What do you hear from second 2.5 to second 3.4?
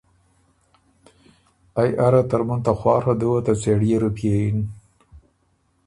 ته خواڒه دُوه